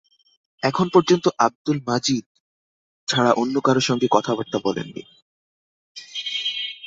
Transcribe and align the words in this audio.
এখন 0.63 0.87
পর্যন্ত 0.93 1.25
আব্দুল 1.37 1.77
মজিদ 1.87 2.25
ছাড়া 3.07 3.31
অন্য 3.33 3.55
কারো 3.61 3.81
সঙ্গে 3.81 4.07
কথাবার্তা 4.11 4.57
বলেন 4.63 4.87
নি। 4.87 5.03